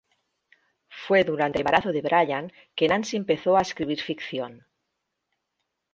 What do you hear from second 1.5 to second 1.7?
el